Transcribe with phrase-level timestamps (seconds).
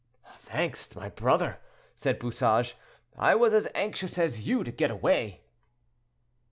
[0.39, 1.59] "Thanks, my brother,"
[1.95, 2.73] said Bouchage;
[3.19, 5.41] "I was as anxious as you to get away."